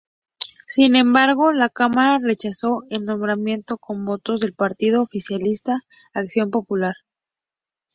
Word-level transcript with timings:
Sin 0.65 0.95
embargo, 0.95 1.51
la 1.53 1.69
cámara 1.69 2.17
rechazó 2.17 2.81
el 2.89 3.05
nombramiento 3.05 3.77
con 3.77 4.03
votos 4.03 4.39
del 4.39 4.55
partido 4.55 5.03
oficialista 5.03 5.77
Acción 6.11 6.49
Popular. 6.49 6.95